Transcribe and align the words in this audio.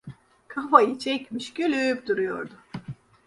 Kafayı 0.47 0.99
çekmiş, 0.99 1.53
gülüp 1.53 2.07
duruyordu! 2.07 2.53